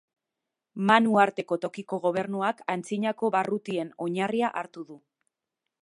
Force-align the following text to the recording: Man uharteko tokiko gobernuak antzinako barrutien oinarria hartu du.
Man 0.91 1.09
uharteko 1.09 1.57
tokiko 1.65 1.99
gobernuak 2.07 2.65
antzinako 2.77 3.31
barrutien 3.37 3.93
oinarria 4.07 4.55
hartu 4.65 4.89
du. 4.91 5.03